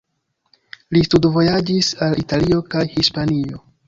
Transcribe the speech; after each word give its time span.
Li 0.95 1.03
studvojaĝis 1.07 1.89
al 2.05 2.17
Italio 2.21 2.57
kaj 2.73 2.83
Hispanio. 2.95 3.61